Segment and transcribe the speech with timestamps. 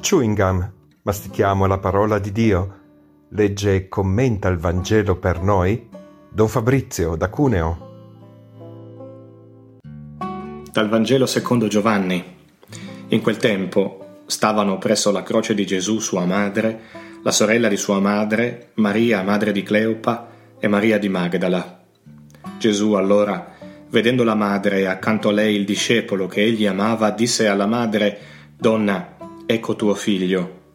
[0.00, 0.72] Chewing gum,
[1.02, 2.76] mastichiamo la parola di Dio.
[3.30, 5.88] Legge e commenta il Vangelo per noi
[6.30, 7.86] Don Fabrizio da Cuneo.
[10.70, 12.24] Dal Vangelo secondo Giovanni.
[13.08, 16.80] In quel tempo stavano presso la croce di Gesù sua madre,
[17.22, 20.28] la sorella di sua madre, Maria, madre di Cleopa,
[20.60, 21.82] e Maria di Magdala.
[22.58, 23.54] Gesù allora,
[23.90, 28.18] vedendo la madre e accanto a lei il discepolo che egli amava, disse alla madre,
[28.56, 29.16] Donna,
[29.50, 30.72] ecco tuo figlio.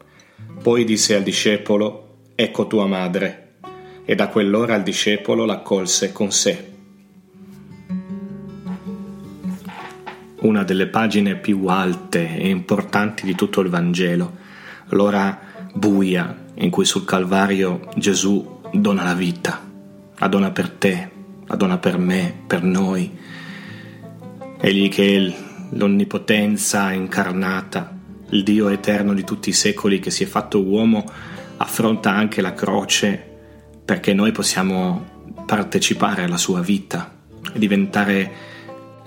[0.60, 3.58] Poi disse al discepolo, ecco tua madre.
[4.04, 6.72] E da quell'ora il discepolo l'accolse con sé.
[10.40, 14.32] Una delle pagine più alte e importanti di tutto il Vangelo,
[14.88, 15.38] l'ora
[15.72, 19.64] buia in cui sul Calvario Gesù dona la vita,
[20.16, 21.10] la dona per te,
[21.46, 23.16] la dona per me, per noi.
[24.60, 25.34] Egli che è
[25.70, 27.94] l'onnipotenza incarnata,
[28.34, 31.04] il Dio eterno di tutti i secoli che si è fatto uomo,
[31.56, 33.32] affronta anche la croce
[33.84, 35.12] perché noi possiamo
[35.46, 37.16] partecipare alla sua vita
[37.52, 38.32] e diventare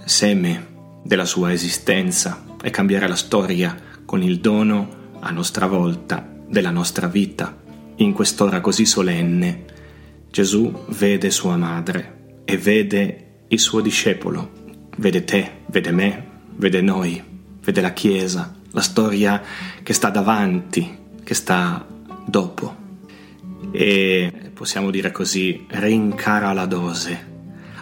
[0.05, 3.75] seme della sua esistenza e cambiare la storia
[4.05, 7.55] con il dono a nostra volta della nostra vita.
[7.97, 9.65] In quest'ora così solenne
[10.31, 14.51] Gesù vede sua madre e vede il suo discepolo,
[14.97, 17.21] vede te, vede me, vede noi,
[17.61, 19.41] vede la Chiesa, la storia
[19.81, 21.83] che sta davanti, che sta
[22.25, 22.85] dopo.
[23.71, 27.25] E possiamo dire così, rincara la dose,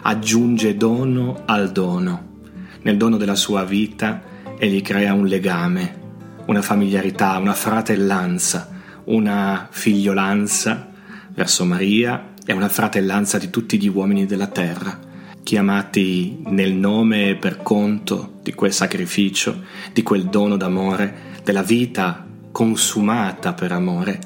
[0.02, 2.38] aggiunge dono al dono.
[2.80, 4.22] Nel dono della sua vita
[4.58, 6.04] egli crea un legame,
[6.46, 8.70] una familiarità, una fratellanza,
[9.04, 10.92] una figliolanza
[11.28, 15.05] verso Maria e una fratellanza di tutti gli uomini della terra
[15.46, 22.26] chiamati nel nome e per conto di quel sacrificio, di quel dono d'amore, della vita
[22.50, 24.18] consumata per amore,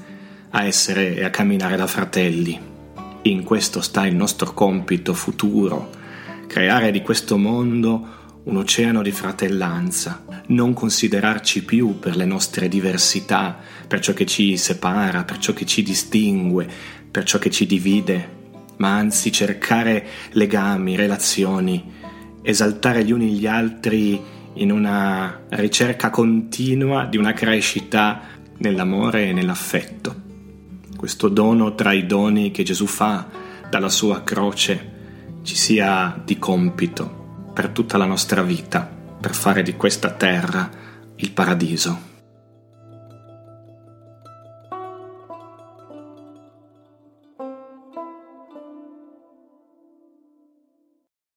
[0.49, 2.59] a essere e a camminare da fratelli.
[3.21, 5.91] In questo sta il nostro compito futuro,
[6.47, 13.59] creare di questo mondo un oceano di fratellanza, non considerarci più per le nostre diversità,
[13.87, 16.67] per ciò che ci separa, per ciò che ci distingue,
[17.11, 18.39] per ciò che ci divide,
[18.81, 21.93] ma anzi cercare legami, relazioni,
[22.43, 24.21] esaltare gli uni gli altri
[24.55, 28.23] in una ricerca continua di una crescita
[28.59, 30.29] nell'amore e nell'affetto.
[30.97, 33.27] Questo dono tra i doni che Gesù fa
[33.69, 34.99] dalla sua croce
[35.43, 40.69] ci sia di compito per tutta la nostra vita, per fare di questa terra
[41.17, 42.10] il paradiso.